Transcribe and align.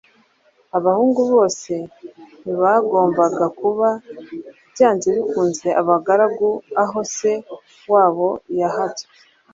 Abahungu 0.77 1.21
bose 1.33 1.73
ntibagombaga 2.41 3.45
kuba 3.59 3.89
byanze 4.73 5.07
bikunze 5.15 5.67
abagaragu 5.81 6.49
aho 6.83 6.99
se 7.15 7.33
wabo 7.91 8.29
yahatswe. 8.59 9.13